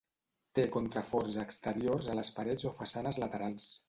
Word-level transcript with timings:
Té 0.59 0.61
contraforts 0.75 1.37
exteriors 1.43 2.07
a 2.13 2.15
les 2.21 2.31
parets 2.39 2.65
o 2.71 2.73
façanes 2.79 3.21
laterals. 3.25 3.69